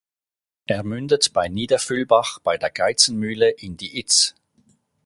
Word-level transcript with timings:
Er 0.65 0.81
mündet 0.83 1.31
bei 1.31 1.47
Niederfüllbach 1.47 2.39
bei 2.39 2.57
der 2.57 2.71
Geizen-Mühle 2.71 3.51
in 3.51 3.77
die 3.77 3.99
Itz. 3.99 4.33